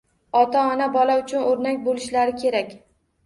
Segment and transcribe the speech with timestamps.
[0.37, 2.73] Ota-ona bola uchun o‘rnak bo‘lishlari kerak.